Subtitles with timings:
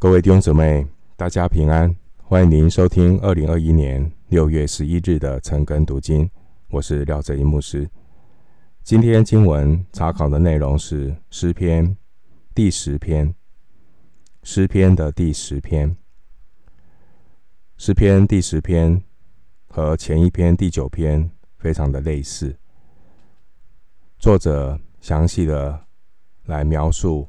[0.00, 1.92] 各位弟兄姊妹，大家平安！
[2.22, 6.30] 欢迎您收听二零二一年六月十一日的晨更读经，
[6.70, 7.90] 我是廖哲一牧师。
[8.84, 11.96] 今天经文查考的内容是诗篇
[12.54, 13.34] 第十篇，
[14.44, 15.96] 诗篇的第十篇，
[17.76, 19.02] 诗篇第十篇
[19.66, 22.56] 和前一篇第九篇非常的类似，
[24.20, 25.86] 作者详细的
[26.44, 27.26] 来描述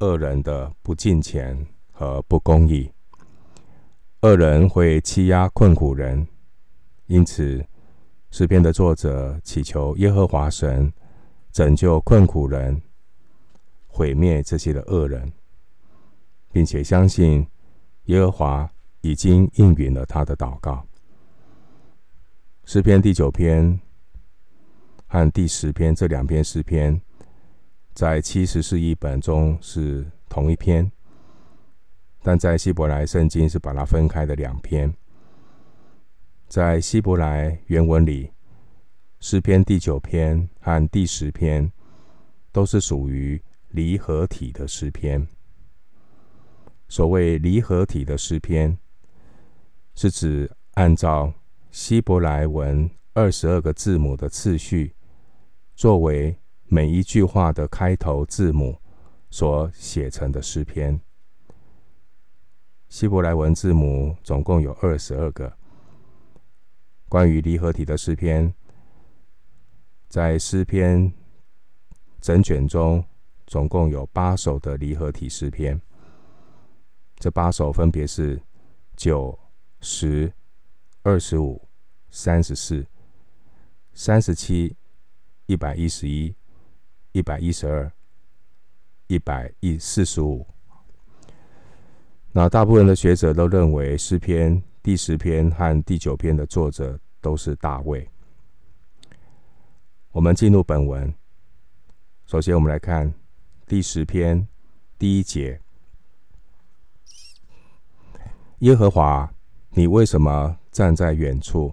[0.00, 1.66] 恶人的不敬虔。
[1.96, 2.90] 和不公义，
[4.22, 6.26] 恶人会欺压困苦人，
[7.06, 7.64] 因此
[8.32, 10.92] 诗篇的作者祈求耶和华神
[11.52, 12.82] 拯救困苦人，
[13.86, 15.32] 毁灭这些的恶人，
[16.50, 17.46] 并且相信
[18.06, 18.68] 耶和华
[19.00, 20.84] 已经应允了他的祷告。
[22.64, 23.78] 诗篇第九篇
[25.06, 27.00] 和第十篇这两篇诗篇，
[27.92, 30.90] 在七十士译本中是同一篇。
[32.26, 34.90] 但在希伯来圣经是把它分开的两篇。
[36.48, 38.32] 在希伯来原文里，
[39.20, 41.70] 诗篇第九篇和第十篇
[42.50, 45.28] 都是属于离合体的诗篇。
[46.88, 48.78] 所谓离合体的诗篇，
[49.94, 51.30] 是指按照
[51.70, 54.94] 希伯来文二十二个字母的次序，
[55.74, 58.78] 作为每一句话的开头字母
[59.30, 60.98] 所写成的诗篇。
[62.94, 65.52] 希伯来文字母总共有二十二个。
[67.08, 68.54] 关于离合体的诗篇，
[70.08, 71.12] 在诗篇
[72.20, 73.04] 整卷中，
[73.48, 75.82] 总共有八首的离合体诗篇。
[77.16, 78.40] 这八首分别是
[78.96, 79.36] 九、
[79.80, 80.32] 十、
[81.02, 81.60] 二十五、
[82.10, 82.86] 三十四、
[83.92, 84.76] 三十七、
[85.46, 86.32] 一百一十一、
[87.10, 87.92] 一百一十二、
[89.08, 90.46] 一百一四十五。
[92.36, 98.10] 那大部分的学者都认为，诗篇第十篇和第九篇的作者都是大卫。
[100.10, 101.14] 我们进入本文，
[102.26, 103.14] 首先我们来看
[103.68, 104.48] 第十篇
[104.98, 105.60] 第一节：
[108.58, 109.32] 耶和华，
[109.70, 111.72] 你为什么站在远处？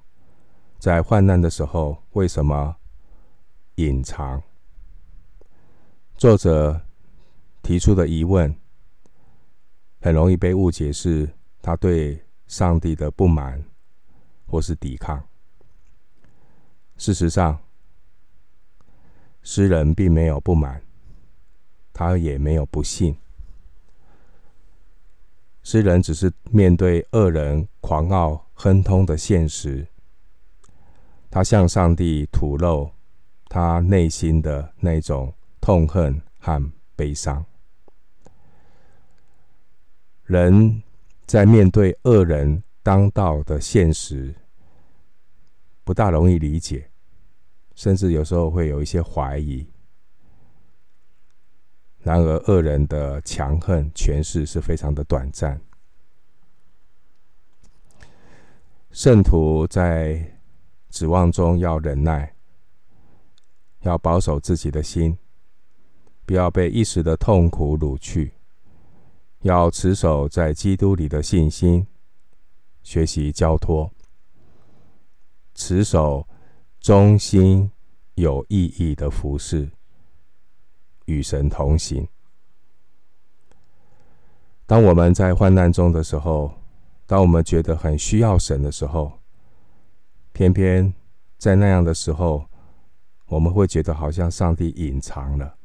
[0.77, 2.75] 在患难的时候，为什么
[3.77, 4.39] 隐藏？
[6.17, 6.79] 作者
[7.63, 8.60] 提出的疑问。
[10.01, 11.29] 很容易被误解，是
[11.61, 13.63] 他对上帝的不满
[14.47, 15.23] 或是抵抗。
[16.97, 17.59] 事实上，
[19.43, 20.81] 诗人并没有不满，
[21.93, 23.15] 他也没有不信。
[25.63, 29.87] 诗人只是面对恶人狂傲亨通的现实，
[31.29, 32.89] 他向上帝吐露
[33.47, 37.45] 他内心的那种痛恨和悲伤。
[40.31, 40.81] 人
[41.25, 44.33] 在面对恶人当道的现实，
[45.83, 46.89] 不大容易理解，
[47.75, 49.67] 甚至有时候会有一些怀疑。
[51.99, 55.59] 然而，恶人的强横权势是非常的短暂。
[58.91, 60.39] 圣徒在
[60.89, 62.33] 指望中要忍耐，
[63.81, 65.17] 要保守自己的心，
[66.25, 68.31] 不要被一时的痛苦掳去。
[69.41, 71.87] 要持守在基督里的信心，
[72.83, 73.91] 学习交托，
[75.55, 76.27] 持守
[76.79, 77.71] 忠心
[78.13, 79.71] 有意义的服事，
[81.05, 82.07] 与神同行。
[84.67, 86.53] 当我们在患难中的时候，
[87.07, 89.11] 当我们觉得很需要神的时候，
[90.33, 90.93] 偏偏
[91.39, 92.45] 在那样的时候，
[93.25, 95.55] 我们会觉得好像上帝隐藏了。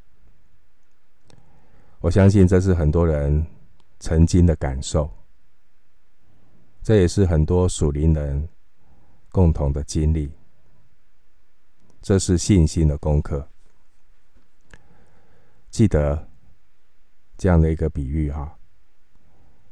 [1.99, 3.45] 我相信这是很多人。
[3.99, 5.09] 曾经的感受，
[6.83, 8.47] 这也是很多属灵人
[9.29, 10.31] 共同的经历。
[12.01, 13.49] 这是信心的功课。
[15.69, 16.29] 记得
[17.37, 18.57] 这样的一个比喻哈，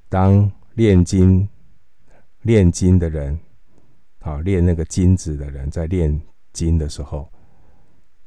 [0.10, 1.48] 当炼金
[2.42, 3.39] 炼金的人，
[4.19, 6.21] 啊，炼那个金子的人在炼
[6.51, 7.31] 金的时候，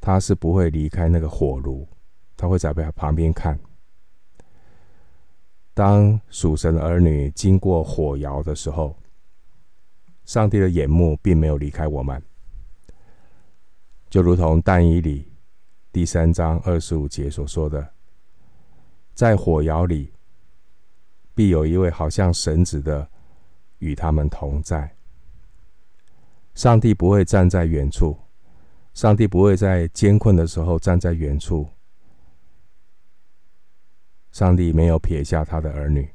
[0.01, 1.87] 他是不会离开那个火炉，
[2.35, 3.59] 他会在旁边看。
[5.79, 8.93] 当属神的儿女经过火窑的时候，
[10.25, 12.21] 上帝的眼目并没有离开我们，
[14.09, 15.31] 就如同但以理
[15.93, 17.93] 第三章二十五节所说的，
[19.13, 20.11] 在火窑里
[21.33, 23.07] 必有一位好像神子的
[23.77, 24.93] 与他们同在。
[26.55, 28.19] 上帝不会站在远处，
[28.93, 31.65] 上帝不会在艰困的时候站在远处。
[34.31, 36.09] 上帝没有撇下他的儿女，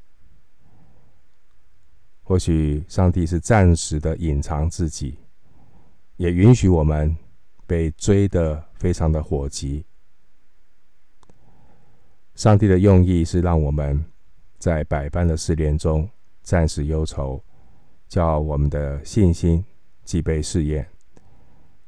[2.23, 5.19] 或许上帝是暂时的隐藏自己，
[6.17, 7.15] 也允许我们
[7.67, 9.85] 被追得非常的火急。
[12.35, 14.05] 上帝的用意是让我们
[14.59, 16.09] 在百般的试炼中
[16.43, 17.43] 暂时忧愁，
[18.09, 19.65] 叫我们的信心
[20.05, 20.89] 既被试验，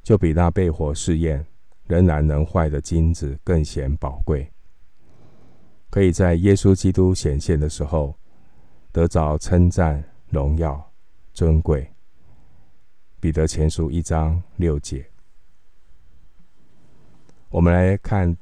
[0.02, 1.44] 就比那被火试验
[1.87, 4.50] 仍然能坏的金子更显宝贵，
[5.96, 8.14] 可以在耶稣基督显现的时候
[8.93, 10.04] 得着称赞。
[10.28, 10.93] 荣耀
[11.32, 11.90] 尊贵。
[13.19, 15.08] 彼得前书一章六节，
[17.48, 18.37] 我们来看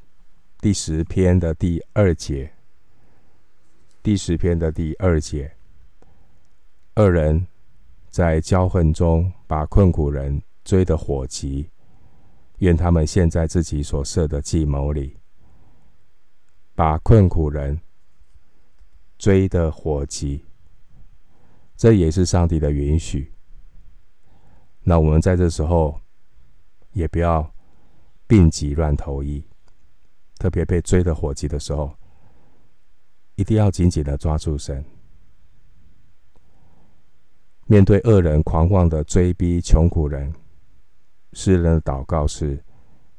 [0.59, 2.51] 第十篇的第二节。
[4.03, 5.55] 第十篇的第二节，
[6.95, 7.47] 二人
[8.11, 11.71] 在骄横中把困苦人追得火急，
[12.59, 15.17] 愿他们陷在自己所设的计谋里，
[16.75, 17.81] 把困苦人
[19.17, 20.45] 追得火急。
[21.77, 23.33] 这也是上帝的允许。
[24.83, 26.01] 那我们在这时候
[26.93, 27.53] 也不要
[28.27, 29.45] 病急乱投医，
[30.39, 31.95] 特别被追得火急的时候，
[33.35, 34.85] 一定要紧紧的抓住神。
[37.67, 40.33] 面对恶人狂妄的追逼穷苦人，
[41.33, 42.63] 诗人的祷告是：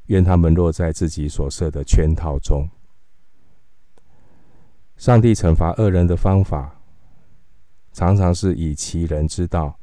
[0.06, 2.70] 愿他们落在自己所设的圈套中。
[4.98, 6.72] 上帝惩罚恶人的方法。
[7.92, 9.80] 常常是以其人之道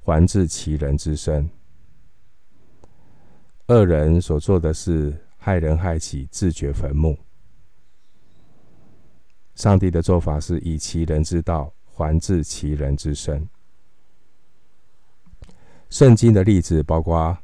[0.00, 1.48] 还治其人之身。
[3.68, 7.16] 恶人所做的是害人害己，自掘坟墓。
[9.54, 13.48] 上帝的做法是以其人之道还治其人之身。
[15.88, 17.38] 圣经的例子包括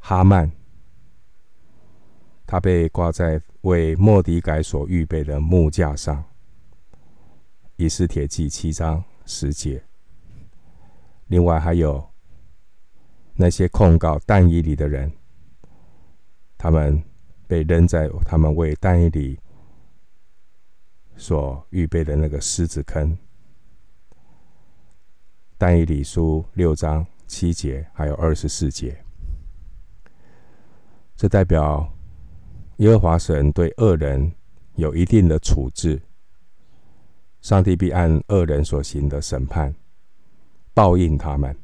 [0.00, 0.50] 哈曼，
[2.44, 6.22] 他被挂在为莫迪改所预备的木架上。
[7.74, 9.82] 以斯帖记七章十节。
[11.26, 12.08] 另外还有
[13.34, 15.12] 那些控告但以理的人，
[16.56, 17.02] 他们
[17.48, 19.36] 被扔在他们为但以理
[21.16, 23.18] 所预备的那个狮子坑。
[25.58, 29.04] 但以理书六章七节还有二十四节，
[31.16, 31.92] 这代表
[32.76, 34.32] 耶和华神对恶人
[34.74, 36.00] 有一定的处置。
[37.40, 39.74] 上帝必按恶人所行的审判
[40.74, 41.56] 报应他们。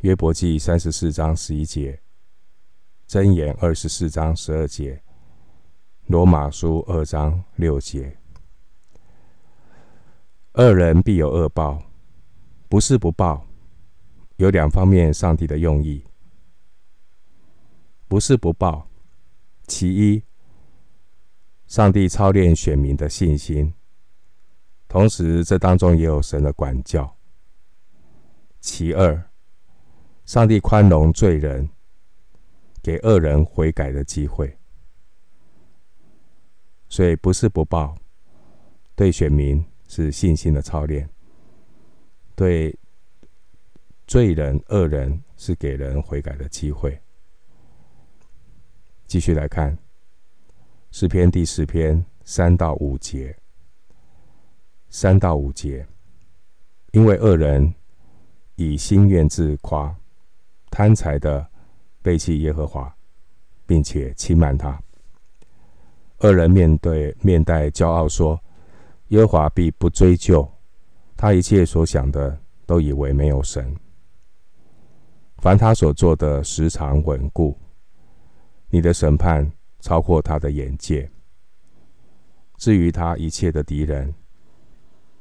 [0.00, 2.00] 约伯记三十四章十一节，
[3.08, 5.02] 箴言二十四章十二节，
[6.06, 8.16] 罗马书二章六节。
[10.54, 11.82] 恶人必有恶报，
[12.68, 13.46] 不是不报，
[14.36, 16.02] 有两方面上帝的用意。
[18.08, 18.88] 不是不报，
[19.66, 20.22] 其一，
[21.66, 23.74] 上帝操练选民的信心。
[24.86, 27.16] 同时，这当中也有神的管教。
[28.60, 29.30] 其二，
[30.24, 31.68] 上帝宽容罪人，
[32.82, 34.56] 给恶人悔改的机会。
[36.88, 37.96] 所以不是不报，
[38.94, 41.06] 对选民是信心的操练；
[42.36, 42.78] 对
[44.06, 47.00] 罪人、恶人是给人悔改的机会。
[49.06, 49.76] 继续来看
[50.90, 53.36] 诗篇第十篇三到五节。
[54.88, 55.84] 三到五节，
[56.92, 57.74] 因为恶人
[58.54, 59.92] 以心愿自夸，
[60.70, 61.44] 贪财的
[62.00, 62.94] 背弃耶和华，
[63.66, 64.80] 并且轻慢他。
[66.18, 68.40] 恶人面对面带骄傲说
[69.10, 70.48] ：“耶和华必不追究
[71.16, 73.74] 他一切所想的，都以为没有神。
[75.38, 77.58] 凡他所做的，时常稳固。
[78.74, 81.08] 你的审判超过他的眼界。
[82.56, 84.12] 至于他一切的敌人。”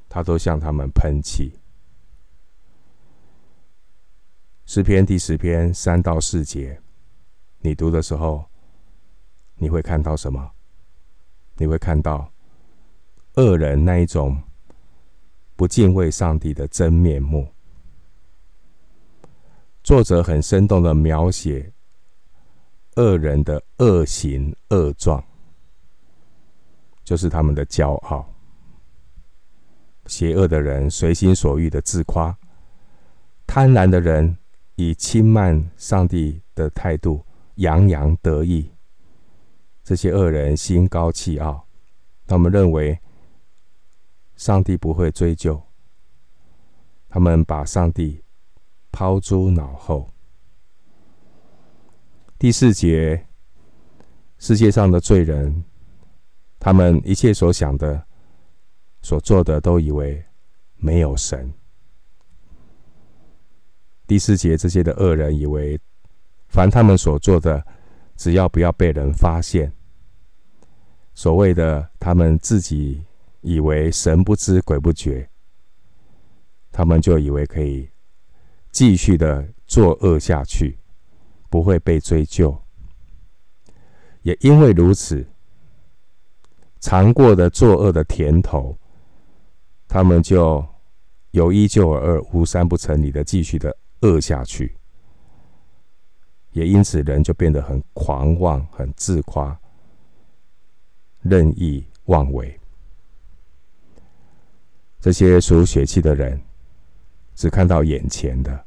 [0.09, 1.59] 他都向他们喷气。
[4.63, 6.79] 诗篇第十篇三到四节，
[7.61, 8.45] 你读的时候，
[9.55, 10.51] 你会看到什么？
[11.55, 12.31] 你会看到
[13.37, 14.39] 恶人那一种
[15.55, 17.47] 不敬畏上帝的真面目。
[19.81, 21.72] 作者很生动的描写
[22.95, 25.23] 恶人的恶行恶状，
[27.03, 28.29] 就是他们的骄傲。
[30.05, 32.37] 邪恶的人随心所欲的自夸，
[33.47, 34.37] 贪婪的人
[34.75, 38.69] 以轻慢上帝的态度洋洋得意。
[39.83, 41.65] 这些恶人心高气傲，
[42.27, 42.99] 他们认为
[44.35, 45.61] 上帝不会追究，
[47.09, 48.23] 他们把上帝
[48.91, 50.12] 抛诸脑后。
[52.43, 53.25] 第四节，
[54.37, 55.63] 世界上的罪人，
[56.59, 58.05] 他们一切所想的。
[59.01, 60.21] 所做的都以为
[60.75, 61.53] 没有神。
[64.05, 65.79] 第四节，这些的恶人以为，
[66.49, 67.65] 凡他们所做的，
[68.17, 69.71] 只要不要被人发现，
[71.13, 73.05] 所谓的他们自己
[73.39, 75.29] 以为神不知鬼不觉，
[76.73, 77.89] 他们就以为可以
[78.69, 80.77] 继续的作恶下去，
[81.53, 82.59] 不会被追究。
[84.23, 85.23] 也因为如此，
[86.79, 88.75] 尝过的作恶的甜头，
[89.87, 90.65] 他们就
[91.29, 94.75] 有一就而二，无三不成理的继续的恶下去。
[96.53, 99.55] 也因此，人就变得很狂妄、很自夸、
[101.21, 102.59] 任意妄为。
[104.99, 106.41] 这些属血气的人，
[107.35, 108.65] 只看到眼前的，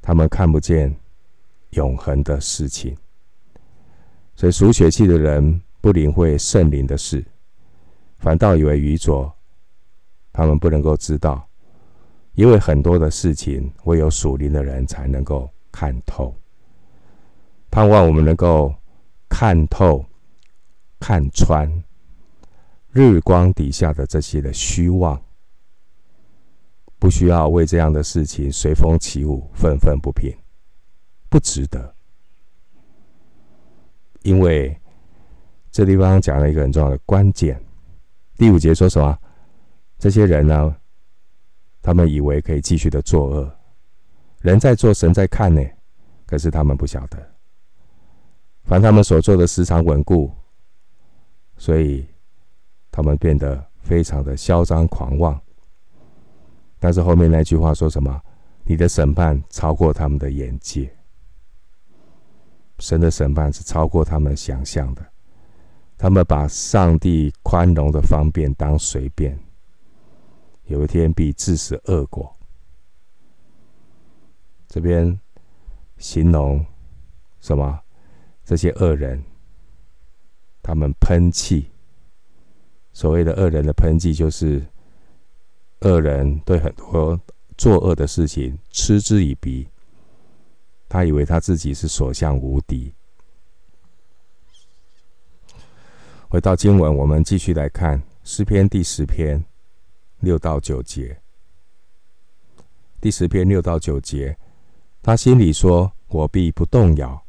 [0.00, 0.96] 他们看不见
[1.76, 2.94] 永恒的事情。
[4.34, 7.24] 所以，属血气的人不领会圣灵的事，
[8.18, 9.32] 反倒以为愚拙。
[10.32, 11.48] 他们不能够知道，
[12.34, 15.48] 因为很多的事情，唯有属灵的人才能够。
[15.78, 16.34] 看透，
[17.70, 18.74] 盼望我们能够
[19.28, 20.02] 看透、
[20.98, 21.70] 看穿
[22.92, 25.22] 日光底下的这些的虚妄，
[26.98, 30.34] 不需要为这样的事情随风起舞、愤愤不平，
[31.28, 31.94] 不值得。
[34.22, 34.76] 因为
[35.70, 37.62] 这地方讲了一个很重要的关键，
[38.36, 39.16] 第五节说什么？
[39.98, 40.76] 这些人呢，
[41.80, 43.50] 他们以为可以继续的作恶。
[44.40, 45.62] 人在做，神在看呢，
[46.26, 47.18] 可是他们不晓得。
[48.64, 50.30] 凡他们所做的时常稳固，
[51.56, 52.06] 所以
[52.90, 55.40] 他们变得非常的嚣张狂妄。
[56.78, 58.20] 但是后面那句话说什么？
[58.64, 60.92] 你的审判超过他们的眼界。
[62.78, 65.04] 神的审判是超过他们想象的。
[65.98, 69.38] 他们把上帝宽容的方便当随便，
[70.64, 72.30] 有一天必致死恶果。
[74.68, 75.18] 这边
[75.96, 76.64] 形容
[77.40, 77.80] 什么？
[78.44, 79.24] 这些恶人，
[80.62, 81.70] 他们喷气。
[82.92, 84.62] 所谓的恶人的喷气，就是
[85.80, 87.18] 恶人对很多
[87.56, 89.66] 作恶的事情嗤之以鼻。
[90.88, 92.92] 他以为他自己是所向无敌。
[96.28, 99.44] 回到经文，我们继续来看诗篇第十篇
[100.20, 101.20] 六到九节。
[103.00, 104.36] 第十篇六到九节。
[105.02, 107.24] 他心里说：“我必不动摇，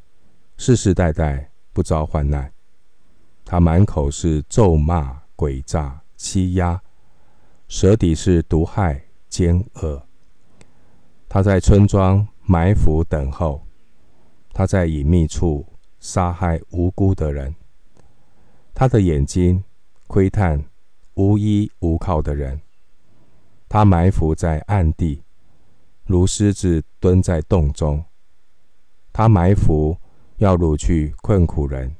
[0.57, 2.51] 世世代代不遭患难。”
[3.45, 6.81] 他满口是咒骂、诡诈、欺压，
[7.67, 8.99] 舌底是毒害、
[9.29, 10.01] 奸恶。
[11.29, 13.67] 他在村庄埋伏等候，
[14.53, 15.65] 他在隐秘处
[15.99, 17.53] 杀害无辜的人。
[18.73, 19.61] 他的眼睛
[20.07, 20.63] 窥探
[21.15, 22.61] 无依无靠的人，
[23.67, 25.21] 他埋伏在暗地。
[26.05, 28.05] 如狮子蹲在洞中，
[29.11, 29.97] 他埋伏
[30.37, 31.97] 要掳去困苦人，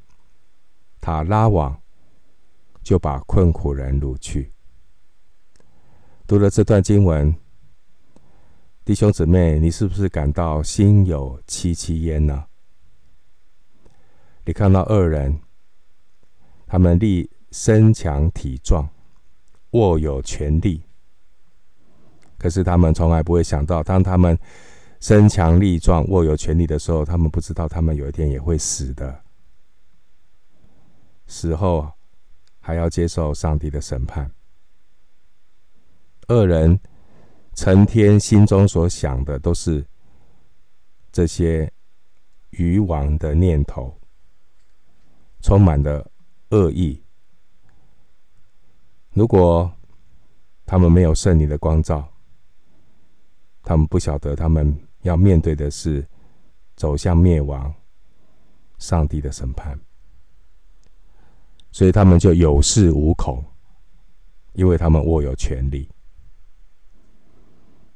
[1.01, 1.77] 他拉网
[2.81, 4.53] 就把困苦人掳去。
[6.25, 7.35] 读了这段经文，
[8.87, 12.45] 弟兄姊妹，你是不是感到心有戚戚焉呢？
[14.45, 15.41] 你看到恶人，
[16.65, 18.87] 他们力身强体壮，
[19.71, 20.81] 握有权力。
[22.37, 24.39] 可是他们从来不会想到，当他们
[25.01, 29.21] 身强力壮、握有权力的时候，他们不知道他们有一天也会死的。
[31.25, 31.91] 死后
[32.61, 34.31] 还要接受上帝的审判。
[36.29, 36.79] 恶人
[37.57, 39.83] 成天心中所想的都是
[41.11, 41.69] 这些
[42.51, 43.99] 愚妄的念头，
[45.41, 46.07] 充满了
[46.51, 47.01] 恶意。
[49.11, 49.69] 如果
[50.67, 52.07] 他们没有圣灵的光照，
[53.63, 56.07] 他们不晓得，他们要面对的是
[56.75, 57.73] 走向灭亡、
[58.77, 59.77] 上帝的审判，
[61.71, 63.43] 所以他们就有恃无恐，
[64.53, 65.89] 因为他们握有权力。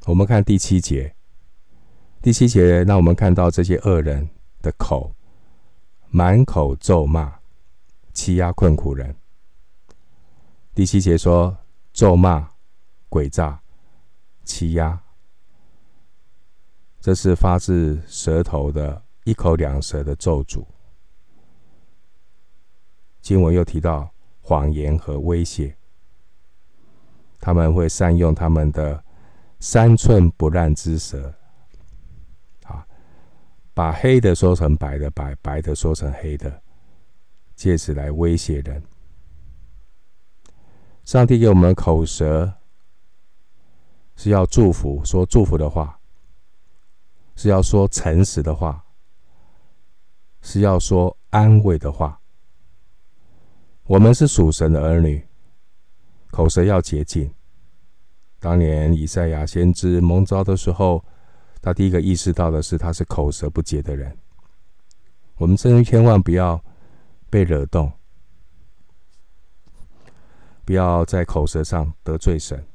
[0.05, 1.15] 我们看第七节，
[2.23, 4.27] 第七节让我们看到这些恶人
[4.59, 5.13] 的口
[6.09, 7.39] 满口咒骂、
[8.11, 9.15] 欺压困苦人。
[10.73, 11.55] 第七节说
[11.93, 12.49] 咒骂、
[13.09, 13.61] 诡诈、
[14.43, 14.99] 欺压。
[16.99, 20.65] 这是发自舌头的一口两舌的咒诅。
[23.21, 25.75] 经文又提到谎言和威胁，
[27.39, 29.03] 他们会善用他们的
[29.61, 31.31] 三寸不烂之舌，
[32.63, 32.83] 啊，
[33.75, 36.61] 把黑的说成白的，把白的说成黑的，
[37.55, 38.81] 借此来威胁人。
[41.05, 42.51] 上帝给我们口舌，
[44.15, 45.99] 是要祝福，说祝福的话，
[47.35, 48.83] 是要说诚实的话，
[50.41, 52.19] 是要说安慰的话。
[53.83, 55.23] 我们是属神的儿女，
[56.31, 57.31] 口舌要洁净。
[58.41, 61.05] 当年以赛亚先知蒙召的时候，
[61.61, 64.17] 他第一个意识到的是他是口舌不洁的人。
[65.37, 66.59] 我们真千万不要
[67.29, 67.91] 被惹动，
[70.65, 72.65] 不要在口舌上得罪神。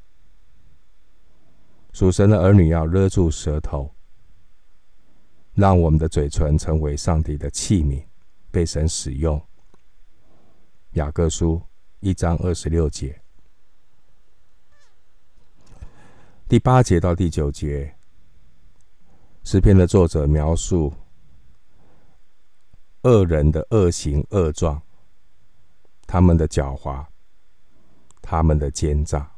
[1.92, 3.92] 属神的儿女要勒住舌头，
[5.54, 8.04] 让我们的嘴唇成为上帝的器皿，
[8.52, 9.42] 被神使用。
[10.92, 11.60] 雅各书
[11.98, 13.20] 一章二十六节，
[16.48, 17.96] 第八节到第九节，
[19.42, 20.94] 诗篇的作者描述
[23.02, 24.80] 恶人的恶行恶状，
[26.06, 27.04] 他们的狡猾，
[28.22, 29.28] 他们的奸诈。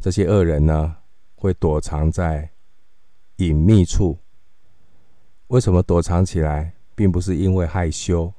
[0.00, 0.96] 这些恶人呢，
[1.36, 2.50] 会躲藏在
[3.36, 4.18] 隐秘处。
[5.46, 6.74] 为什么躲藏起来？
[6.96, 8.34] 并不是因为害羞。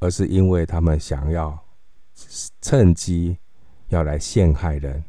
[0.00, 1.58] 而是因为他们想要
[2.60, 3.38] 趁机
[3.88, 5.02] 要来陷害人，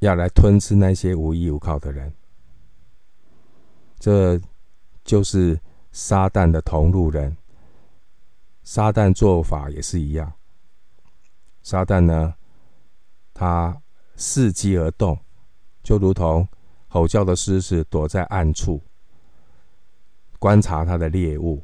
[0.00, 2.12] 要来吞吃那些无依无靠的人。
[3.98, 4.40] 这
[5.04, 5.60] 就是
[5.92, 7.36] 撒旦的同路人。
[8.62, 10.32] 撒旦做法也是一样。
[11.62, 12.34] 撒旦呢，
[13.32, 13.82] 他
[14.16, 15.18] 伺机而动，
[15.82, 16.46] 就如同
[16.88, 18.82] 吼叫的狮子躲在暗处，
[20.38, 21.62] 观察他的猎物，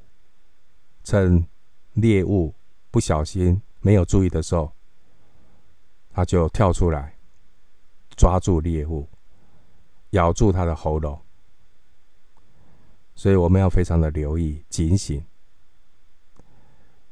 [1.02, 1.46] 趁。
[1.94, 2.52] 猎物
[2.90, 4.72] 不小心没有注意的时候，
[6.10, 7.13] 他就跳出来
[8.16, 9.08] 抓住猎物，
[10.10, 11.20] 咬住他的喉咙。
[13.14, 15.24] 所以我们要非常的留意、警醒，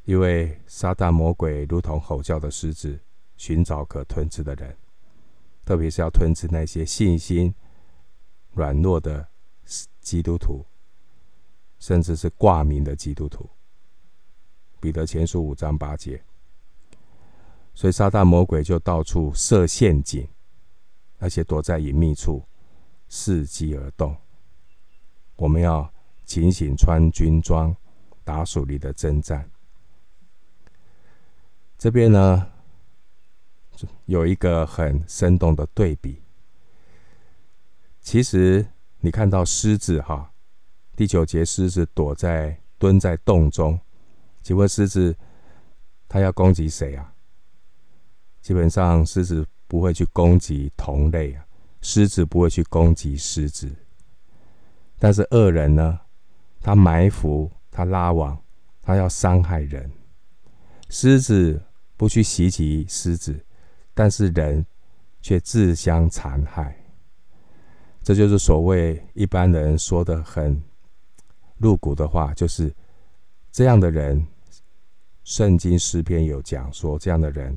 [0.04, 2.98] 因为撒旦魔鬼如同吼叫的狮子，
[3.36, 4.76] 寻找可吞吃的人，
[5.64, 7.54] 特别是要吞吃那些信心
[8.52, 9.28] 软弱的
[10.00, 10.66] 基督徒，
[11.78, 13.48] 甚至是挂名的基督徒。
[14.80, 16.20] 彼得前书五章八节，
[17.72, 20.28] 所以撒旦魔鬼就到处设陷阱，
[21.22, 22.44] 而且躲在隐秘处，
[23.08, 24.16] 伺机而动。
[25.36, 25.88] 我们要
[26.24, 27.74] 警醒穿军装，
[28.24, 29.48] 打鼠里的征战。
[31.78, 32.50] 这边呢，
[34.06, 36.20] 有一个很生动的对比。
[38.00, 38.66] 其实
[38.98, 40.32] 你看到狮子哈，
[40.96, 43.78] 第九节狮子躲在蹲在洞中。
[44.42, 45.16] 请问狮子，
[46.08, 47.11] 它要攻击谁啊？
[48.42, 51.46] 基本上，狮子不会去攻击同类啊，
[51.80, 53.70] 狮子不会去攻击狮子。
[54.98, 55.98] 但是恶人呢？
[56.60, 58.36] 他埋伏，他拉网，
[58.82, 59.90] 他要伤害人。
[60.88, 61.62] 狮子
[61.96, 63.44] 不去袭击狮子，
[63.94, 64.64] 但是人
[65.20, 66.76] 却自相残害。
[68.02, 70.60] 这就是所谓一般人说的很
[71.58, 72.72] 露骨的话，就是
[73.50, 74.26] 这样的人。
[75.24, 77.56] 圣经诗篇有讲说，这样的人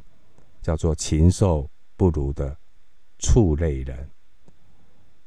[0.65, 2.57] 叫做禽兽不如的
[3.19, 4.09] 畜类人。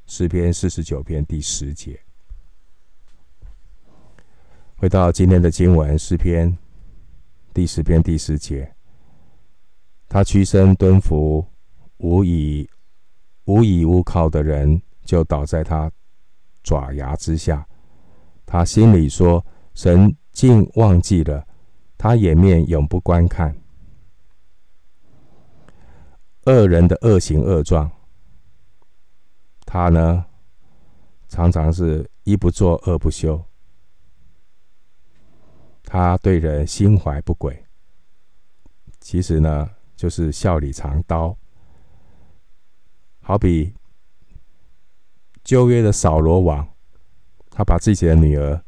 [0.05, 1.97] 诗篇四十九篇第十节。
[4.75, 6.59] 回到今天的经文，诗篇
[7.55, 8.75] 第十篇第十节，
[10.09, 11.47] 他屈身蹲伏，
[11.99, 12.69] 无以
[13.45, 15.89] 无依无靠的人就倒在他
[16.65, 17.65] 爪牙之下。
[18.45, 21.47] 他心里说：“神竟忘记了。”
[21.97, 23.57] 他掩面永不观看
[26.49, 27.91] 恶人的恶行恶状，
[29.67, 30.25] 他呢，
[31.29, 33.45] 常常是一不做二不休，
[35.85, 37.63] 他对人心怀不轨，
[38.99, 41.37] 其实呢，就是笑里藏刀。
[43.21, 43.75] 好比
[45.45, 46.67] 旧约的扫罗王，
[47.51, 48.65] 他把自己的女儿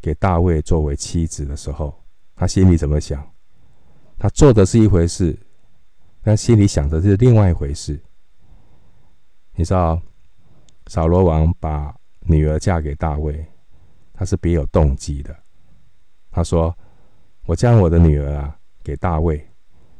[0.00, 2.02] 给大卫作为妻子的时候。
[2.34, 3.32] 他心里怎么想？
[4.18, 5.38] 他做的是一回事，
[6.26, 7.96] 但心里想的是另外一回事。
[9.54, 10.02] 你知道，
[10.88, 13.46] 扫罗王把女儿嫁给大卫，
[14.12, 15.38] 他是别有动机的。
[16.32, 16.76] 他说
[17.46, 19.38] ：“我将我的女儿啊给大卫，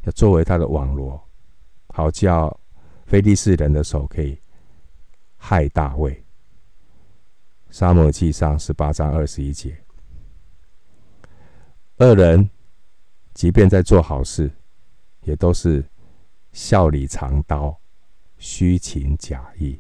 [0.03, 1.17] 要作为他的网罗，
[1.91, 2.59] 好叫
[3.05, 4.37] 非利士人的手可以
[5.37, 6.25] 害大卫。”
[7.71, 9.81] 撒母耳记上十八章二十一节。
[11.99, 12.51] 恶人
[13.33, 14.51] 即便在做好事，
[15.23, 15.89] 也都是
[16.57, 17.79] 笑里藏刀，
[18.39, 19.79] 虚情假意。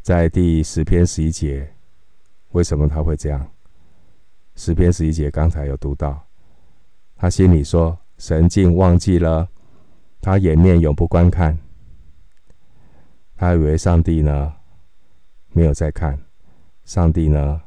[0.00, 1.74] 在第十篇十一节，
[2.52, 3.50] 为什么他会这样？
[4.54, 6.24] 十篇十一节刚才有读到，
[7.16, 9.48] 他心里说：“神竟忘记了，
[10.20, 11.58] 他掩面永不观看，
[13.34, 14.54] 他以为上帝呢
[15.48, 16.16] 没有在看，
[16.84, 17.60] 上帝呢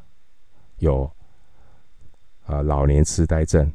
[0.78, 1.12] 有
[2.45, 3.69] 啊、老年痴呆症，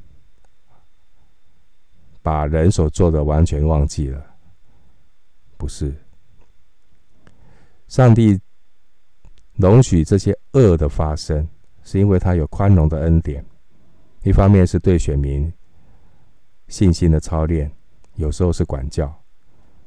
[2.22, 4.24] 把人所做的完全忘记了。
[5.56, 5.94] 不是，
[7.88, 8.40] 上帝
[9.56, 11.46] 容许这些恶的发生，
[11.82, 13.44] 是因为他有宽容的恩典。
[14.22, 15.52] 一方面是对选民
[16.68, 17.70] 信心的操练，
[18.14, 19.06] 有时候是管教；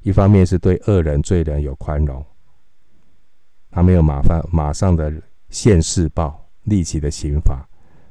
[0.01, 2.23] 一方面是对恶人罪人有宽容。
[3.71, 5.11] 他没有马上马上的
[5.49, 7.67] 现世报立即的刑罚，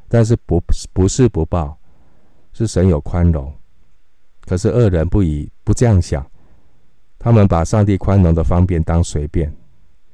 [0.08, 0.60] 但是不
[0.92, 1.78] 不是不报，
[2.52, 3.52] 是神有宽容。
[4.46, 6.24] 可是恶人不以不这样想。
[7.18, 9.54] 他们把上帝宽容的方便当随便，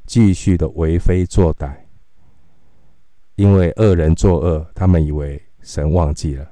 [0.07, 1.75] 继续的为非作歹。
[3.37, 6.47] 因为恶人作恶，他们以为神忘记了，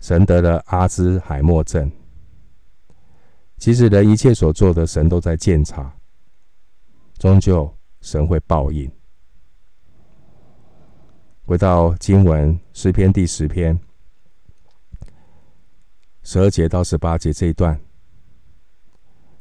[0.00, 1.90] 神得了阿兹海默症。
[3.58, 5.96] 其实人一切所做的，神都在监察，
[7.16, 8.90] 终究神会报应。
[11.44, 13.78] 回到经文诗篇第十篇
[16.24, 17.78] 十二节到十八节这一段。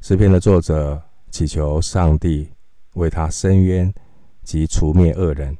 [0.02, 2.52] 诗篇的作者祈求上帝
[2.96, 3.94] 为他伸冤
[4.44, 5.56] 及除灭恶人。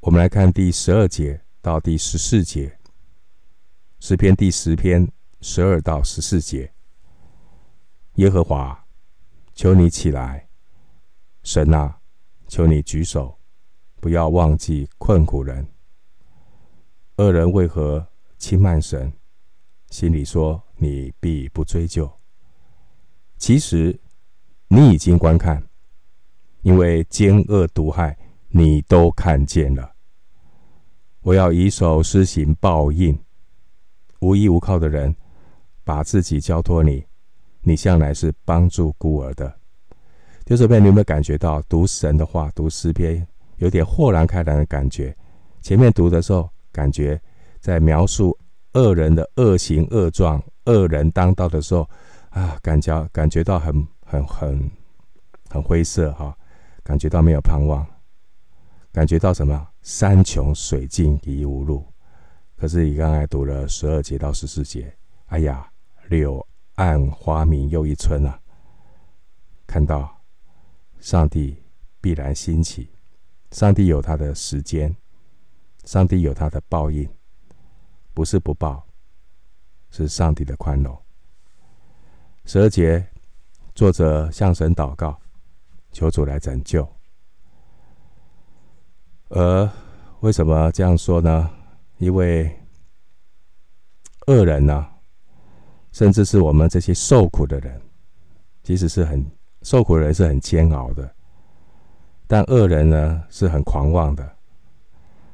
[0.00, 2.78] 我们来看第十二节到第十四节，
[3.98, 6.72] 诗篇第十篇十二到十四节。
[8.16, 8.86] 耶和华，
[9.54, 10.48] 求你起来，
[11.42, 11.98] 神啊，
[12.46, 13.36] 求你举手，
[14.00, 15.66] 不要忘记困苦人。
[17.16, 18.06] 恶人为何
[18.38, 19.12] 轻慢神？
[19.92, 22.10] 心里说：你必不追究。
[23.36, 24.00] 其实，
[24.68, 25.62] 你已经观看，
[26.62, 28.16] 因为奸恶毒害，
[28.48, 29.92] 你都看见了。
[31.20, 33.22] 我要以手施行报应，
[34.20, 35.14] 无依无靠的人，
[35.84, 37.04] 把自己交托你，
[37.60, 39.54] 你向来是帮助孤儿的。
[40.46, 43.28] 就这边你有没有感觉到读神的话，读诗篇
[43.58, 45.14] 有点豁然开朗的感觉？
[45.60, 47.20] 前面读的时候，感觉
[47.60, 48.34] 在描述
[48.74, 51.88] 恶人的恶行恶状，恶人当道的时候。
[52.30, 54.70] 啊，感觉感觉到很很很
[55.50, 56.34] 很灰色哈，
[56.82, 57.86] 感觉到没有盼望，
[58.90, 59.68] 感觉到什么？
[59.82, 61.86] 山穷水尽疑无路。
[62.56, 65.70] 可是你刚才读了十二节到十四节，哎呀，
[66.08, 68.40] 柳暗花明又一村啊！
[69.66, 70.22] 看到
[71.00, 71.62] 上帝
[72.00, 72.88] 必然兴起，
[73.50, 74.96] 上帝有他的时间，
[75.84, 77.06] 上帝有他的报应，
[78.14, 78.86] 不是不报，
[79.90, 80.96] 是上帝的宽容。
[82.44, 83.06] 十二节，
[83.74, 85.18] 作者向神祷告，
[85.92, 86.86] 求主来拯救。
[89.28, 89.70] 而
[90.20, 91.50] 为什么这样说呢？
[91.98, 92.54] 因为
[94.26, 94.86] 恶人呢、
[95.92, 97.80] 甚至是我们这些受苦的人，
[98.62, 99.24] 其实是很
[99.62, 101.14] 受苦的人是很煎熬的，
[102.26, 104.36] 但恶人呢是很狂妄的。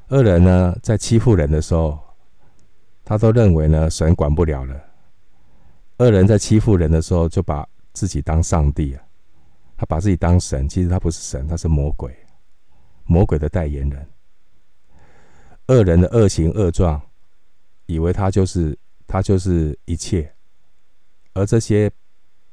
[0.09, 1.99] 恶人呢在欺负人的时候，
[3.09, 4.79] 他都认为呢神管不了了。
[5.97, 9.03] 恶人在欺负人的时候，就把自己当上帝啊，
[9.79, 12.15] 他把自己当神，其实他不是神，他是魔鬼，
[13.05, 14.07] 魔鬼的代言人。
[15.69, 17.01] 恶人的恶行恶状，
[17.87, 20.31] 以为他就是他就是一切，
[21.33, 21.91] 而这些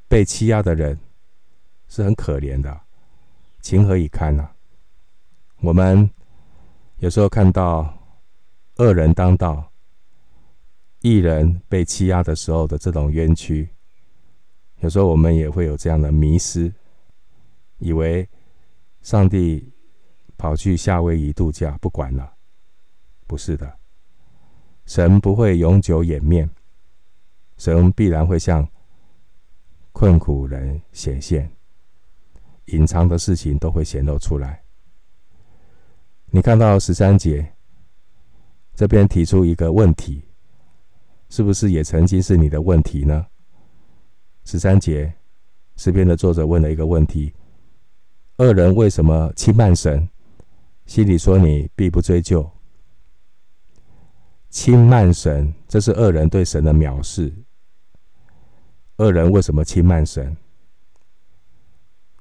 [0.07, 0.97] 被欺压的人
[1.89, 2.79] 是很可怜的，
[3.59, 4.55] 情何以堪啊！
[5.59, 6.09] 我们
[6.99, 7.93] 有时候看到
[8.77, 9.69] 恶人当道。
[11.05, 13.69] 艺人被欺压的时候的这种冤屈，
[14.79, 16.73] 有时候我们也会有这样的迷失，
[17.77, 18.27] 以为
[19.03, 19.71] 上帝
[20.35, 22.33] 跑去夏威夷度假不管了，
[23.27, 23.71] 不是的，
[24.87, 26.49] 神不会永久掩面，
[27.55, 28.67] 神必然会向
[29.91, 31.47] 困苦人显现，
[32.65, 34.63] 隐藏的事情都会显露出来。
[36.31, 37.53] 你看到十三节
[38.73, 40.23] 这边提出一个问题。
[41.35, 43.25] 是不是也曾经是你的问题呢？
[44.45, 45.13] 十三节
[45.75, 47.33] 诗篇的作者问了一个问题：
[48.37, 50.07] 恶人为什么轻慢神？
[50.85, 52.49] 心里说你必不追究。
[54.49, 57.33] 轻慢神，这是恶人对神的藐视。
[58.95, 60.37] 恶人为什么轻慢神？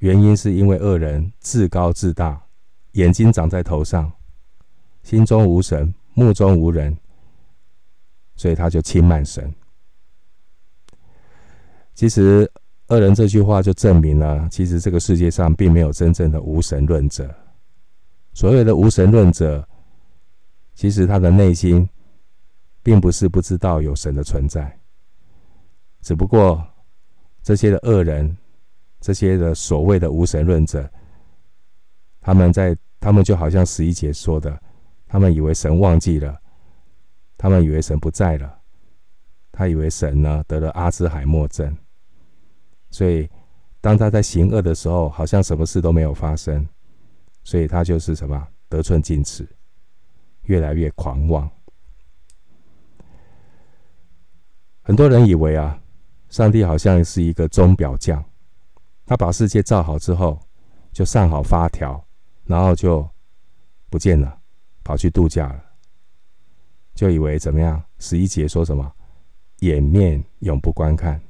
[0.01, 2.45] 原因是因为恶人自高自大，
[2.95, 4.13] 眼睛长在头上，
[5.05, 6.99] 心中无神，目中无人。
[8.37, 9.53] 所以他就轻慢神。
[11.95, 12.51] 其实
[12.89, 17.33] 恶人这句话就证明了，其实这个世界上并没有真正的无神论者。
[18.33, 19.67] 所谓的无神论者，
[20.75, 21.89] 其实他的内心
[22.83, 24.77] 并不是不知道有神的存在，
[26.03, 26.61] 只不过
[27.43, 28.37] 这些的恶人，
[29.01, 30.91] 这些的所谓的无神论者，
[32.21, 34.61] 他们在他们就好像十一节说的，
[35.07, 36.37] 他们以为神忘记了，
[37.37, 38.61] 他们以为神不在了，
[39.53, 41.77] 他以为神呢得了阿兹海默症，
[42.91, 43.29] 所以
[43.81, 46.67] 当他在行恶的时候，好像什么事都没有发生，
[47.43, 49.49] 所以他就是什么得寸进尺，
[50.43, 51.51] 越来越狂妄。
[54.83, 55.81] 很多人以为啊，
[56.29, 58.25] 上帝好像是一个钟表匠，
[59.07, 60.41] 他把世界造好之后，
[60.93, 62.03] 就上好发条。
[62.47, 63.09] 然后就
[63.89, 64.39] 不见了，
[64.83, 65.65] 跑去度假了，
[66.95, 67.83] 就以为怎么样？
[67.99, 68.93] 十一节说什么？
[69.61, 71.21] 掩面永不观看。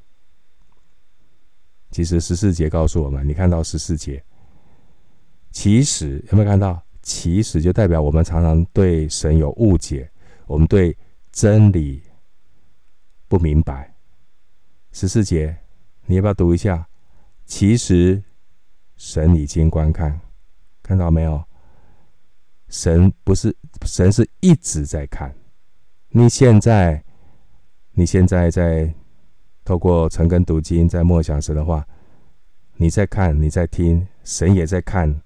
[1.91, 4.23] 其实十四节告诉我们，你看到十四节，
[5.53, 6.83] 其实有没有看到？
[7.03, 10.11] 其实就代表我们常常对神有误解，
[10.47, 10.97] 我们对
[11.31, 12.03] 真理
[13.29, 13.95] 不明白。
[14.91, 15.55] 十四节，
[16.07, 16.89] 你要不要读一下？
[17.45, 18.23] 其实
[18.97, 20.19] 神已经观看。
[20.83, 21.45] 看到没有？
[22.69, 25.35] 神不是，神是一直在看。
[26.17, 27.03] 你现在，
[27.91, 28.95] 你现在在
[29.65, 31.85] 透过晨更读经，在默想神的话，
[32.77, 35.21] 你在看，你在听，神也在看，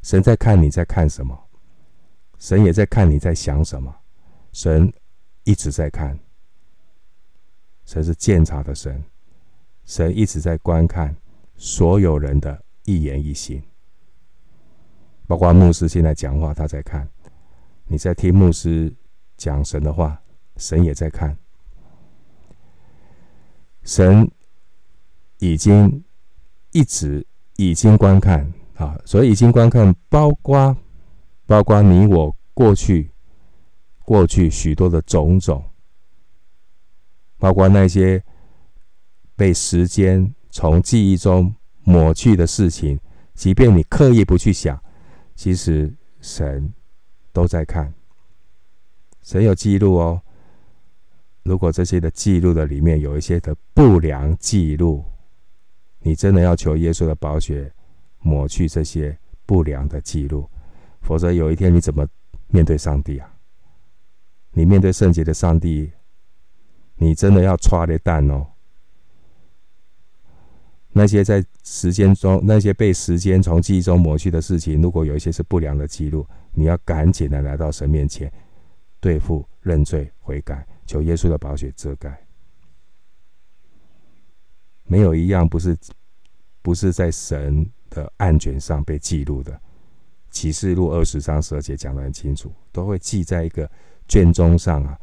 [0.00, 1.38] 神在看你在看什么？
[2.38, 3.94] 神也在看你在想什么？
[4.50, 4.90] 神
[5.44, 6.18] 一直在看，
[7.84, 9.04] 神是鉴察的神，
[9.84, 11.14] 神一直在观看
[11.54, 13.62] 所有人的一言一行。
[15.26, 17.06] 包括牧师现在讲话，他在看；
[17.84, 18.90] 你在听牧师
[19.36, 20.19] 讲神的话，
[20.60, 21.36] 神也在看。
[23.82, 24.30] 神
[25.38, 26.04] 已经
[26.70, 30.76] 一直已经观看啊，所以已经观看，包括
[31.46, 33.10] 包括你我过去
[34.04, 35.64] 过去许多的种种，
[37.38, 38.22] 包括那些
[39.34, 43.00] 被时间从记忆中抹去的事情，
[43.34, 44.80] 即便你刻意不去想。
[45.34, 46.70] 其实神
[47.32, 47.94] 都在看，
[49.22, 50.22] 神有记录哦。
[51.50, 55.04] 如果这些的记录的里面有一些的不良记录，
[55.98, 57.68] 你真的要求耶稣的宝血
[58.20, 60.48] 抹去这些不良的记录，
[61.00, 62.06] 否则有一天你怎么
[62.50, 63.28] 面对上帝啊？
[64.52, 65.90] 你面对圣洁的上帝，
[66.94, 68.46] 你真的要抓的蛋哦。
[70.92, 78.32] 那些在时间中，那些被时间从记忆中抹去的事情，如果有一些是不良的记录，你要赶紧的来到神面前，
[79.00, 82.26] 对付、认罪、悔改，求耶稣的宝血遮盖。
[84.82, 85.78] 没有一样不是
[86.62, 89.60] 不是在神的案卷上被记录的。
[90.30, 93.70] 启示录二十章十二节讲得很清楚，都会记在一个
[94.08, 94.98] 卷宗上啊。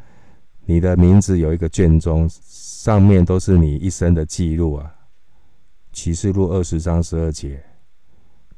[0.66, 4.94] 你的名字有一个卷宗，上面都是你一生的记录啊。
[5.94, 7.64] 启示录二十章十二节，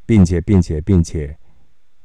[0.04, 1.38] 并且，并且，并且，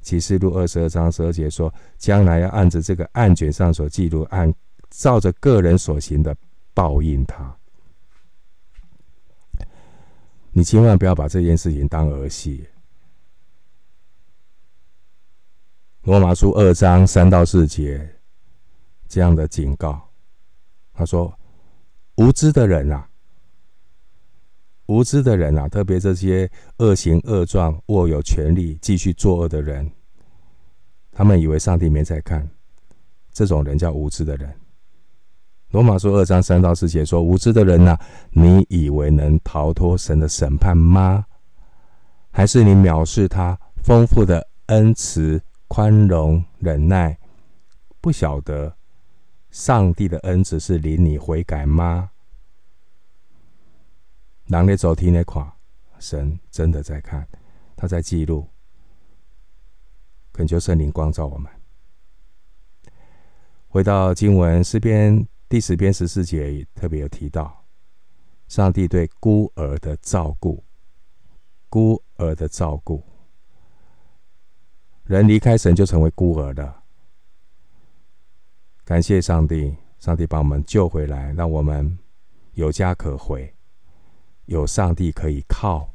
[0.02, 4.52] 启示录二十二章十二节说，将来要按着这个案卷上所记录，按
[4.96, 6.36] 照着个人所行的
[6.72, 7.56] 报应他。
[10.52, 12.66] 你千万不要把这件事情当儿戏。
[16.02, 18.16] 罗马书二章三到四节
[19.08, 20.10] 这样的警告，
[20.92, 21.36] 他说：
[22.16, 23.08] 无知的人啊！
[24.86, 29.90] 无知的人啊，特别这些恶行恶状、握有权力、继续作恶的人，
[31.10, 32.48] 他们以为上帝没在看，
[33.32, 34.54] 这种人叫无知的人。
[35.74, 41.26] 罗马书二章三到四节说：“无知的人呐、啊，你以为能逃脱神的审判吗？
[42.30, 47.18] 还是你藐视他丰富的恩慈、宽容、忍耐，
[48.00, 48.72] 不晓得
[49.50, 52.08] 上帝的恩慈是领你悔改吗？”
[54.46, 55.44] 人咧走，天咧看，
[55.98, 57.26] 神真的在看，
[57.74, 58.46] 他在记录。
[60.32, 61.50] 恳求圣灵光照我们。
[63.66, 67.64] 回到经文诗篇第十篇十四节也，特别有提到
[68.48, 70.64] 上帝对孤儿的照顾，
[71.68, 73.00] 孤儿的照顾。
[75.04, 76.82] 人离开神就成为孤儿了。
[78.84, 81.96] 感谢上帝，上帝把我们救回来，让我们
[82.54, 83.54] 有家可回。
[84.46, 85.88] 有上帝可以靠，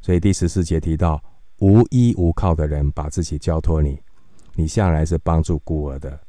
[0.00, 1.20] 所以第十四节提到
[1.58, 4.00] 无依无靠的人把自己交托你，
[4.54, 6.24] 你向来是帮助孤儿的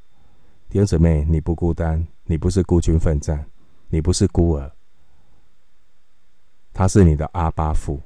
[0.75, 3.45] 弟兄姊妹，你不孤单，你不是孤军奋战，
[3.87, 4.69] 你不是孤儿，
[6.73, 8.01] 他是你的阿爸父，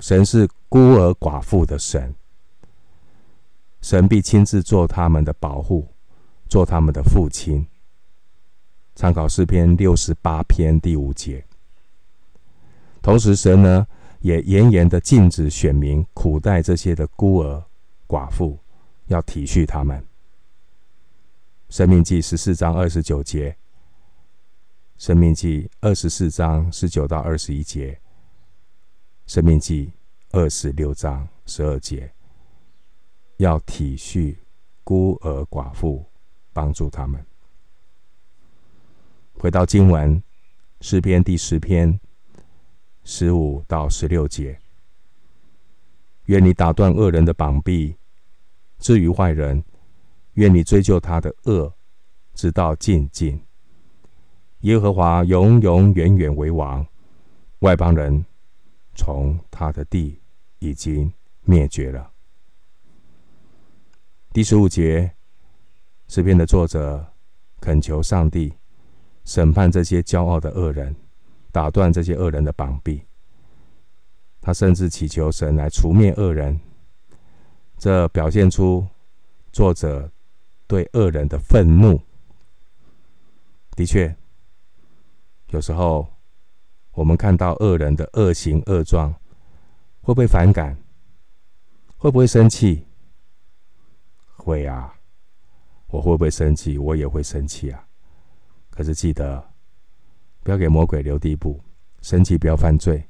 [0.00, 2.12] 神是孤儿寡妇的神，
[3.80, 5.86] 神必亲自做他们的保护，
[6.48, 7.64] 做他们的父亲。
[8.96, 11.44] 参考诗篇六十八篇第五节。
[13.00, 13.86] 同时，神呢
[14.22, 17.62] 也严严的禁止选民苦待这些的孤儿
[18.08, 18.58] 寡妇，
[19.06, 20.04] 要体恤他们。
[21.68, 23.56] 申命记十四章二十九节，
[24.96, 28.00] 申命记二十四章十九到二十一节，
[29.26, 29.92] 申命记
[30.30, 32.12] 二十六章十二节，
[33.36, 34.36] 要体恤
[34.82, 36.04] 孤儿寡妇，
[36.52, 37.24] 帮助他们。
[39.34, 40.22] 回到经文，
[40.80, 41.98] 诗篇第十篇。
[43.04, 44.58] 十五到十六节，
[46.26, 47.94] 愿你打断恶人的膀臂；
[48.78, 49.64] 至于坏人，
[50.38, 51.74] 愿你追究他的恶，
[52.32, 53.40] 直到尽尽。
[54.60, 56.86] 耶和华永永远远为王，
[57.58, 58.24] 外邦人
[58.94, 60.20] 从他的地
[60.60, 62.08] 已经灭绝了。
[64.32, 65.12] 第十五节，
[66.06, 67.04] 诗篇的作者
[67.60, 68.54] 恳求上帝
[69.24, 70.94] 审判这些骄傲的恶人。
[71.50, 73.02] 打断这些恶人的膀臂，
[74.40, 76.60] 他甚至祈求神来除灭恶人。
[77.78, 78.86] 这表现出
[79.50, 80.08] 作者
[80.68, 82.00] 对恶人的愤怒。
[83.74, 84.14] 的确，
[85.48, 86.06] 有时候
[86.92, 89.12] 我们看到恶人的恶行恶状，
[90.02, 90.78] 会不会反感？
[91.96, 92.86] 会不会生气？
[94.36, 94.94] 会啊！
[95.88, 96.78] 我会不会生气？
[96.78, 97.84] 我也会生气啊！
[98.70, 99.44] 可是记得。
[100.44, 101.60] 不要给魔鬼留地步，
[102.00, 103.06] 生气不要犯罪，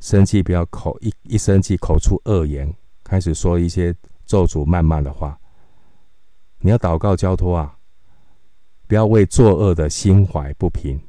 [0.00, 2.72] 生气不要口一一生气口出恶言，
[3.04, 5.38] 开始说一些咒诅谩骂的话。
[6.66, 7.78] 你要祷告交托啊，
[8.88, 11.00] 不要为作恶的心怀不平。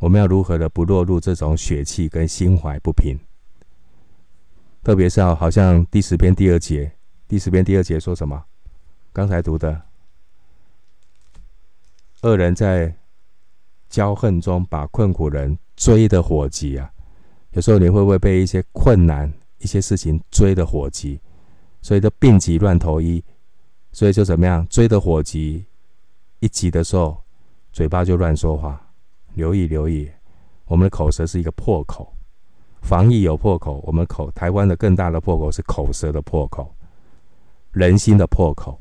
[0.00, 3.16] 我们要如何的不落入这种血气跟心怀不平？
[4.82, 6.90] 特别是要好像第十篇第二节，
[7.28, 8.44] 第十篇第二节说什么？
[9.12, 9.80] 刚才读的，
[12.22, 12.92] 恶人在。
[13.90, 16.90] 骄横中把困苦人追的火急啊！
[17.52, 21.20] 有时候你会不会被一些困难、一些事情追的火急？
[21.80, 23.22] 所以都病急乱投医，
[23.94, 24.66] 所以就怎么样？
[24.68, 25.64] 追得火急，
[26.40, 27.16] 一急的时候，
[27.72, 28.80] 嘴巴就乱说话。
[29.34, 30.10] 留意留意，
[30.66, 32.12] 我们的口舌是一个破口。
[32.82, 36.74] 防疫有破口，我们口台湾的更大的破口是口舌的破口，
[37.70, 38.78] 人心的破口。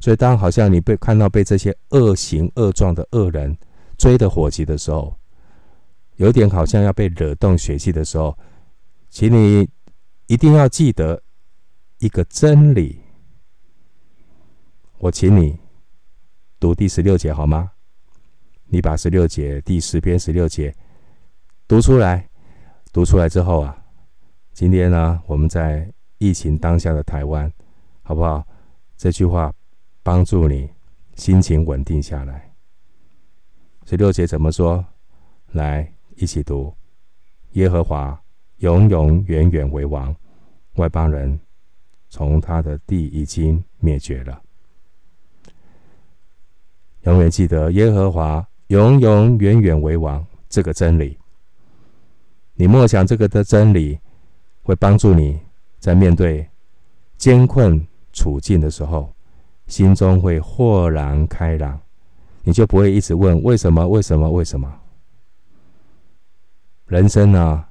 [0.00, 3.56] 所以，当好像你被看到被这些恶行恶状的恶人
[3.96, 5.16] 追得火急的时候，
[6.16, 8.36] 有点好像要被惹动血气的时候，
[9.08, 9.68] 请你
[10.26, 11.20] 一定要记得
[11.98, 13.00] 一个真理。
[14.98, 15.58] 我请你
[16.58, 17.72] 读第十六节好吗？
[18.66, 20.74] 你把十六节第十篇十六节
[21.68, 22.28] 读出来，
[22.92, 23.76] 读出来之后啊，
[24.52, 27.52] 今天呢，我们在疫情当下的台湾，
[28.02, 28.46] 好不好？
[28.96, 29.52] 这句话。
[30.06, 30.70] 帮助你
[31.16, 32.54] 心情稳定下来。
[33.86, 34.86] 十六节怎么说？
[35.50, 36.72] 来，一起读：
[37.54, 38.22] 耶和华
[38.58, 40.14] 永永远远为王，
[40.74, 41.40] 外邦人
[42.16, 44.40] 从他的地已经灭绝了。
[47.02, 51.18] 永远记得耶和华永永远远为王这个真理。
[52.54, 53.98] 你默想这个的真理，
[54.62, 55.38] 会帮助你
[55.78, 56.48] 在面对
[57.18, 59.12] 艰困处境的时候。
[59.66, 61.78] 心中会豁然开朗，
[62.44, 63.86] 你就不会一直问为什么？
[63.86, 64.30] 为什么？
[64.30, 64.80] 为什么？
[66.86, 67.62] 人生呢，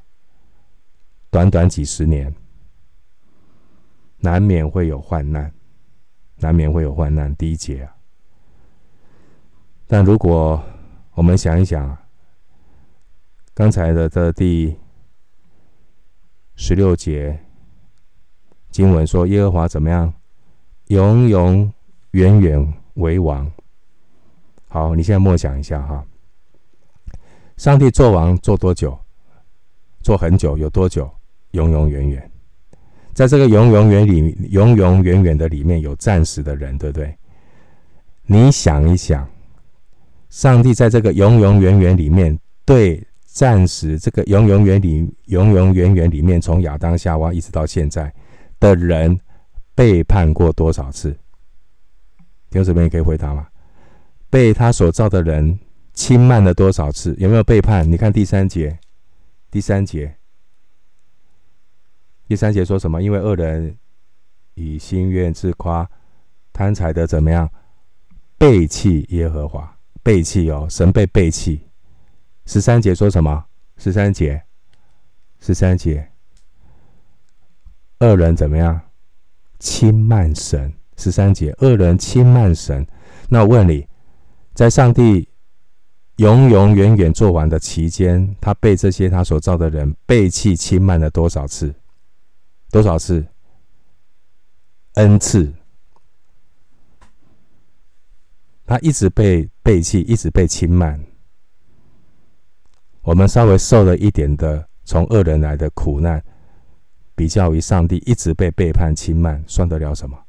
[1.32, 2.32] 短短几十年，
[4.26, 5.54] 难免会有患难，
[6.38, 7.96] 难免会有患难，第一节啊。
[9.86, 10.60] 但如果
[11.14, 11.96] 我们想一想，
[13.54, 14.76] 刚才的这第
[16.56, 17.40] 十六节
[18.72, 20.12] 经文说，耶和华怎么样？
[20.88, 21.72] 永永。
[22.16, 23.52] 远远为王。
[24.70, 26.02] 好，你现在默想一下哈。
[27.58, 28.98] 上帝做王做多久？
[30.02, 31.14] 做很久，有多久？
[31.52, 32.32] 永永远远。
[33.16, 37.18] 在这个永永远里，永永远远的里面有暂时的人，对不对？
[38.26, 39.26] 你想一想，
[40.30, 48.14] 上帝在这个永永远远里面，对暂时这个永永远里，永永远远里面，从亚当夏娃一直到现在
[48.60, 49.18] 的人，
[49.74, 51.18] 背叛过多少次？
[52.52, 53.48] 有什么也可以回答吗？
[54.30, 55.58] 被他所造的人
[55.94, 57.16] 轻慢了多少次？
[57.18, 57.90] 有没有背叛？
[57.90, 58.78] 你看第三节，
[59.50, 60.14] 第三节，
[62.28, 63.02] 第三节说什么？
[63.02, 63.78] 因为恶人
[64.56, 65.90] 以心愿自夸，
[66.52, 67.50] 贪财的怎么样？
[68.38, 71.62] 背弃耶和华，背弃哦，神被背弃。
[72.46, 73.46] 十三节说什么？
[73.78, 74.42] 十三节，
[75.40, 76.12] 十三节，
[78.00, 78.82] 恶人怎么样？
[79.60, 80.74] 轻慢神。
[80.98, 82.88] 十三节，恶人轻慢神，
[83.30, 83.86] 那我问你，
[84.54, 85.28] 在上帝
[86.16, 91.76] 永永远远做完的期间，他被这些他所造的人背弃轻慢了多少次？
[92.76, 93.26] 多少次
[94.96, 95.54] ？n 次。
[98.66, 101.02] 他一直被背弃，一直被轻慢。
[103.00, 106.22] 我们稍微受了一点的从恶人来的苦难，
[107.16, 110.22] 比较于上帝一直被背叛轻慢，算得了什么？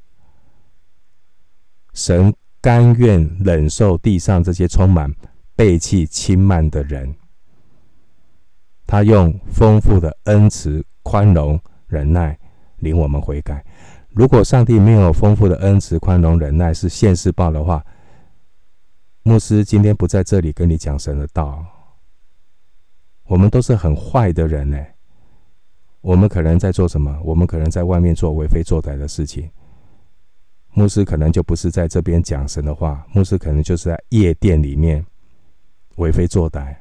[1.95, 5.13] 神甘愿忍受地上这些充满
[5.57, 7.13] 背弃轻慢的人，
[8.87, 12.39] 他用丰富的恩慈、宽容、忍耐
[12.79, 13.65] 领我们悔改。
[14.11, 17.85] 如果上帝没有丰富的恩慈、宽容、忍耐，是现世报的话，
[19.23, 21.65] 牧师今天不在这里跟你讲神的道。
[23.25, 24.83] 我们都是很坏的人呢。
[26.01, 27.21] 我们可能在做什么？
[27.25, 29.51] 我们可能在外面做为非作歹的事情。
[30.73, 35.05] 牧师可能就不是在这边讲神的话，牧师可能就是在夜店里面
[35.97, 36.77] 为非作歹。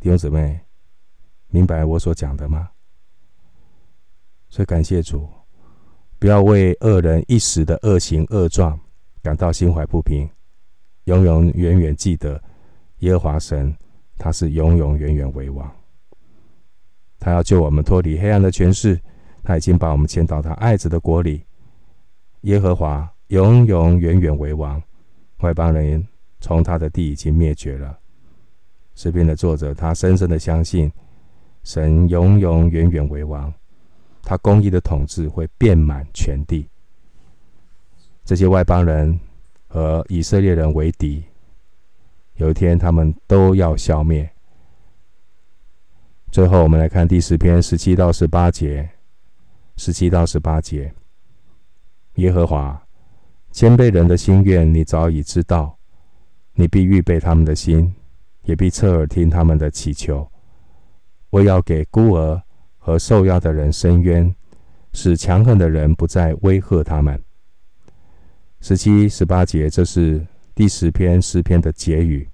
[0.00, 0.58] 弟兄姊妹，
[1.56, 2.68] 明白我所讲的吗？
[4.50, 5.26] 所以感谢主，
[6.18, 8.78] 不要为恶人一时的恶行恶状
[9.22, 10.28] 感到心怀不平，
[11.04, 12.38] 永永远远记得
[12.98, 13.74] 耶和华神。
[14.18, 15.70] 他是永永远远为王，
[17.18, 19.00] 他要救我们脱离黑暗的权势，
[19.42, 21.42] 他已经把我们迁到他爱子的国里。
[22.42, 24.82] 耶和华永永远远为王，
[25.38, 26.06] 外邦人
[26.38, 27.98] 从他的地已经灭绝了。
[28.94, 30.92] 诗篇的作者，他深深的相信
[31.66, 33.52] 神永永远远为王，
[34.22, 36.68] 他公义的统治会遍满全地。
[38.24, 39.18] 这些外邦人
[39.66, 41.24] 和以色列人为敌。
[42.36, 44.30] 有一天，他们都要消灭。
[46.30, 48.88] 最后，我们来看第十篇十七到十八节。
[49.76, 50.94] 十七到十八节，
[52.14, 52.80] 耶和华
[53.50, 55.76] 谦卑人的心愿，你早已知道。
[56.54, 57.92] 你必预备他们的心，
[58.44, 60.30] 也必侧耳听他们的祈求。
[61.30, 62.42] 我要给孤儿
[62.78, 64.34] 和受压的人伸冤，
[64.92, 67.22] 使强横的人不再威吓他们。
[68.60, 70.26] 十七、十八节，这是。
[70.56, 72.26] 第十篇诗篇的结语，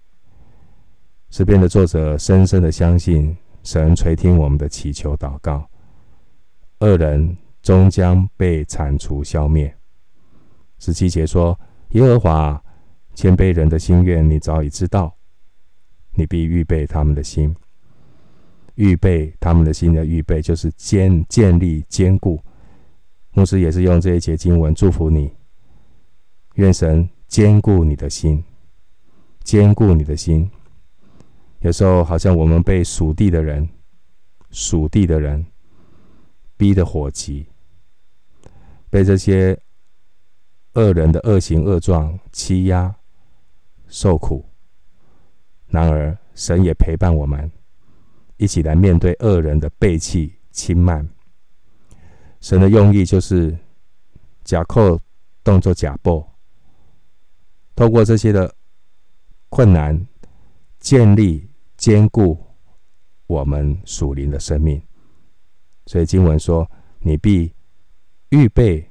[1.31, 5.69] 诗篇的作者深深的相信神垂听我们的祈求祷告，
[6.79, 9.77] 恶人终将被铲除消灭。
[10.79, 11.59] 十七节说
[11.95, 12.63] ：“耶和华
[13.13, 15.13] 谦卑人的心愿，你早已知道，
[16.15, 17.53] 你必预备他们的心，
[18.75, 22.41] 预备他们的心的预备，就是坚建立坚固。”
[23.35, 25.33] 牧师也是用这一节经文祝福你，
[26.55, 27.09] 愿神。
[27.33, 28.45] 坚固你的心，
[29.43, 30.51] 坚固你的心。
[31.61, 33.67] 有时候好像我们被属地的人、
[34.51, 35.43] 属地的人
[36.59, 37.47] 逼得火急，
[38.91, 39.59] 被这些
[40.75, 42.95] 恶人的恶行恶状欺压、
[43.87, 44.45] 受苦。
[45.69, 47.51] 然而，神也陪伴我们，
[48.43, 51.09] 一起来面对恶人的背弃、轻慢。
[52.41, 53.57] 神的用意就是
[54.43, 54.99] 假扣
[55.45, 56.29] 动作假报。
[57.77, 58.53] 透过这些的
[59.49, 60.05] 困难，
[60.81, 62.37] 建立坚固
[63.29, 64.83] 我们属灵的生命。
[65.87, 66.69] 所以经文说
[66.99, 67.55] ：“你必
[68.31, 68.91] 预备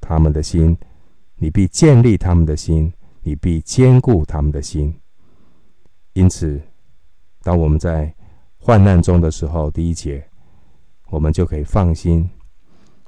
[0.00, 0.74] 他们的心，
[1.34, 4.98] 你必建立他们的心，你必坚固他们的心。”
[6.14, 6.58] 因此，
[7.42, 8.14] 当我们在
[8.70, 10.24] 患难中的时候，第一节，
[11.08, 12.30] 我们就可以放心，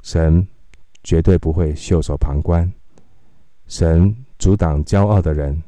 [0.03, 0.45] 神
[1.05, 2.69] 绝对不会袖手旁观，
[3.69, 4.13] 神。
[4.41, 5.63] 阻挡骄傲的人，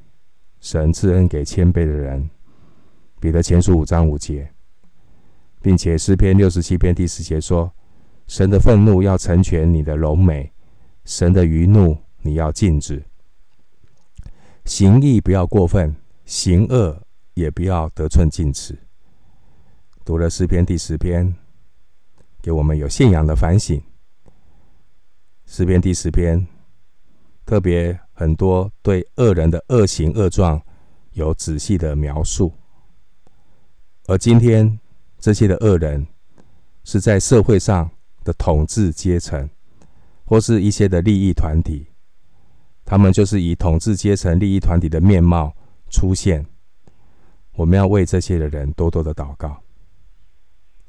[0.58, 2.28] 神赐恩给谦卑的人。
[3.20, 4.52] 彼得前书五章五节，
[5.62, 7.72] 并且诗篇六十七篇第十节说
[8.26, 10.50] ：“神的愤怒要成全你的荣美，
[11.04, 13.00] 神的余怒你要禁止。
[14.64, 17.00] 行义不要过分，行恶
[17.34, 18.76] 也不要得寸进尺。”
[20.04, 21.34] 读了诗篇第十篇，
[22.42, 23.80] 给我们有信仰的反省。
[25.46, 26.46] 诗篇第十篇。
[27.46, 30.58] 特别很多对恶人的恶行恶状
[31.12, 32.50] 有仔细的描述，
[34.06, 34.80] 而今天
[35.18, 36.06] 这些的恶人
[36.84, 37.90] 是在社会上
[38.24, 39.46] 的统治阶层，
[40.24, 41.86] 或是一些的利益团体，
[42.82, 45.54] 他们就是以统治阶层、利益团体的面貌
[45.90, 46.46] 出现。
[47.56, 49.63] 我们要为这些的人多多的祷告。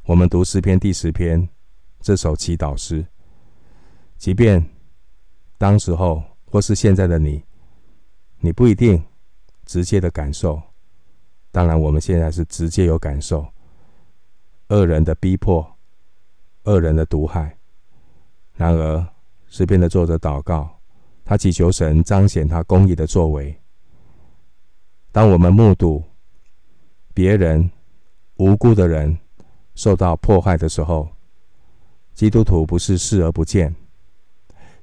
[0.05, 1.49] 我们读诗篇第十篇
[1.99, 3.03] 这首祈祷诗，
[4.17, 4.63] 即便
[5.57, 6.23] 当时候。
[6.47, 7.43] 或是现在的你，
[8.39, 9.03] 你不一定
[9.65, 10.61] 直接的感受。
[11.51, 13.45] 当然，我们现在是直接有感受。
[14.69, 15.75] 恶人的逼迫，
[16.63, 17.57] 恶人的毒害。
[18.53, 19.05] 然而，
[19.47, 20.79] 诗篇的作者祷告，
[21.25, 23.53] 他祈求神彰显他公义的作为。
[25.11, 26.01] 当我们目睹
[27.13, 27.69] 别人
[28.37, 29.17] 无辜的人
[29.75, 31.07] 受到迫害的时候，
[32.13, 33.75] 基督徒不是视而不见。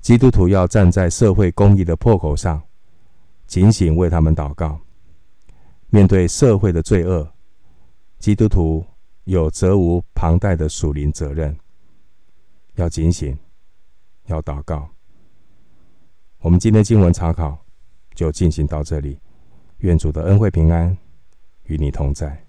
[0.01, 2.63] 基督徒要站在社会公义的破口上，
[3.47, 4.79] 警醒为他们祷告。
[5.89, 7.31] 面对社会的罪恶，
[8.19, 8.85] 基督徒
[9.25, 11.57] 有责无旁贷的属灵责任，
[12.75, 13.39] 要警醒，
[14.27, 14.89] 要祷告。
[16.41, 17.57] 我们今天经文查考
[18.15, 19.19] 就进行到这里，
[19.79, 20.97] 愿主的恩惠平安
[21.65, 22.42] 与你同在。